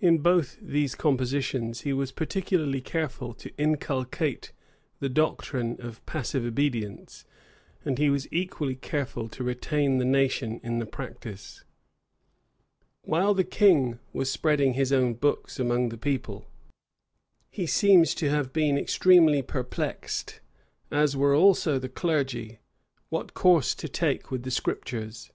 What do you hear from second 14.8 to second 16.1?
own books among the